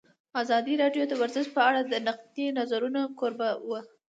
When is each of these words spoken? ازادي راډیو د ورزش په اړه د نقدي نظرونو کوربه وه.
ازادي 0.41 0.73
راډیو 0.83 1.03
د 1.07 1.13
ورزش 1.21 1.45
په 1.55 1.61
اړه 1.69 1.81
د 1.83 1.93
نقدي 2.07 2.47
نظرونو 2.59 3.01
کوربه 3.19 3.49
وه. 3.69 3.81